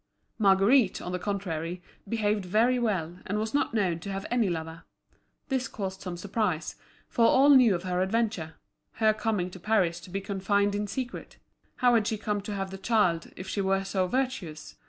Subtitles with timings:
[0.39, 4.83] Marguerite, on the contrary, behaved very well, and was not known to have any lover;
[5.49, 6.75] this caused some surprise,
[7.07, 11.37] for all knew of her adventure—her coming to Paris to be confined in secret;
[11.75, 14.73] how had she come to have the child, if she were so virtuous?